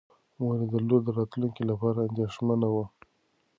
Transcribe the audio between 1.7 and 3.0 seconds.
لپاره اندېښمنه وه.